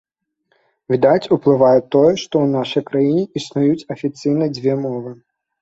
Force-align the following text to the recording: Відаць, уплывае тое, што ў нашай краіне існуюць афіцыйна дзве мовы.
Відаць, 0.93 1.27
уплывае 1.35 1.79
тое, 1.93 2.13
што 2.23 2.33
ў 2.45 2.55
нашай 2.57 2.83
краіне 2.89 3.23
існуюць 3.41 3.87
афіцыйна 3.97 4.45
дзве 4.57 4.73
мовы. 4.89 5.11